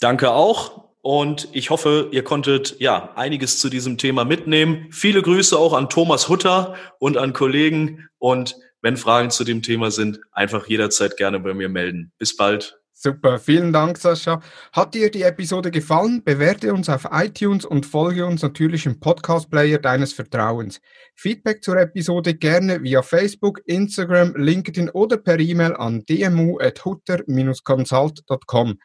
[0.00, 0.84] Danke auch.
[1.02, 4.86] Und ich hoffe, ihr konntet ja einiges zu diesem Thema mitnehmen.
[4.90, 8.08] Viele Grüße auch an Thomas Hutter und an Kollegen.
[8.16, 12.12] Und wenn Fragen zu dem Thema sind, einfach jederzeit gerne bei mir melden.
[12.16, 12.78] Bis bald.
[12.96, 14.40] Super, vielen Dank, Sascha.
[14.72, 16.22] Hat dir die Episode gefallen?
[16.22, 20.80] Bewerte uns auf iTunes und folge uns natürlich im Podcast-Player deines Vertrauens.
[21.16, 28.78] Feedback zur Episode gerne via Facebook, Instagram, LinkedIn oder per E-Mail an dmu.hutter-consult.com.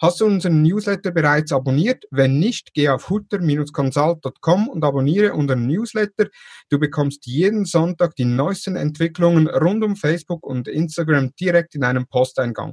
[0.00, 2.04] Hast du unseren Newsletter bereits abonniert?
[2.10, 6.28] Wenn nicht, geh auf hutter-consult.com und abonniere unseren Newsletter.
[6.70, 12.06] Du bekommst jeden Sonntag die neuesten Entwicklungen rund um Facebook und Instagram direkt in einem
[12.06, 12.72] Posteingang.